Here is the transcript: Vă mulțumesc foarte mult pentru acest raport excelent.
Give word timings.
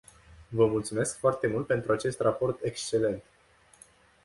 Vă 0.49 0.65
mulțumesc 0.67 1.17
foarte 1.19 1.47
mult 1.47 1.67
pentru 1.67 1.91
acest 1.91 2.19
raport 2.19 2.61
excelent. 2.63 3.23